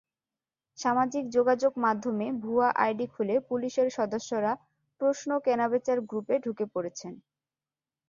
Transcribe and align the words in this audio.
সামাজিক 0.77 1.23
যোগাযোগমাধ্যমে 1.35 2.27
ভুয়া 2.41 2.69
আইডি 2.77 3.05
খুলে 3.13 3.35
পুলিশের 3.49 3.87
সদস্যরা 3.97 4.51
প্রশ্ন 5.01 5.29
কেনাবেচার 5.45 5.97
গ্রুপে 6.09 6.35
ঢুকে 6.45 6.65
পড়ছেন। 6.73 7.13